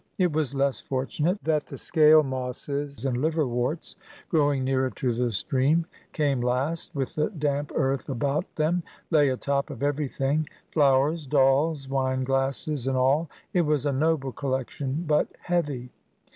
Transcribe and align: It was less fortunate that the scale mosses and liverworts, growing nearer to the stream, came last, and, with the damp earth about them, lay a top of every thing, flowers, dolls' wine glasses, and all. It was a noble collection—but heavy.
It 0.17 0.33
was 0.33 0.55
less 0.55 0.81
fortunate 0.81 1.37
that 1.43 1.67
the 1.67 1.77
scale 1.77 2.23
mosses 2.23 3.05
and 3.05 3.15
liverworts, 3.17 3.97
growing 4.29 4.63
nearer 4.63 4.89
to 4.89 5.13
the 5.13 5.31
stream, 5.31 5.85
came 6.11 6.41
last, 6.41 6.89
and, 6.95 6.99
with 7.01 7.13
the 7.13 7.29
damp 7.29 7.71
earth 7.75 8.09
about 8.09 8.55
them, 8.55 8.81
lay 9.11 9.29
a 9.29 9.37
top 9.37 9.69
of 9.69 9.83
every 9.83 10.07
thing, 10.07 10.49
flowers, 10.71 11.27
dolls' 11.27 11.87
wine 11.87 12.23
glasses, 12.23 12.87
and 12.87 12.97
all. 12.97 13.29
It 13.53 13.61
was 13.61 13.85
a 13.85 13.91
noble 13.93 14.31
collection—but 14.31 15.35
heavy. 15.39 15.91